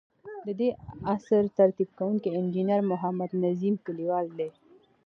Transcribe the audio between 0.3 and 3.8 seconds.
ددې اثر ترتیب کوونکی انجنیر محمد نظیم